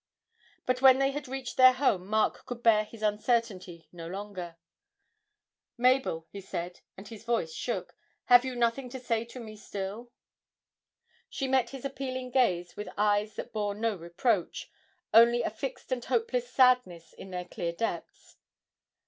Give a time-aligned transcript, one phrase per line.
[0.65, 4.57] But when they had reached their home Mark could bear his uncertainty no longer.
[5.77, 10.11] 'Mabel,' he said, and his voice shook, 'have you nothing to say to me, still?'
[11.29, 14.71] She met his appealing gaze with eyes that bore no reproach,
[15.13, 18.37] only a fixed and hopeless sadness in their clear depths.